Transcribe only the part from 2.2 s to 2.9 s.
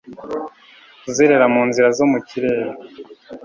kirere